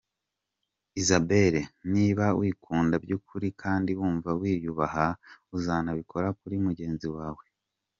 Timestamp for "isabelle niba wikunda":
1.01-2.95